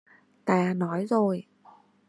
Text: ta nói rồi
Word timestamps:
ta 0.45 0.73
nói 0.73 1.05
rồi 1.07 1.47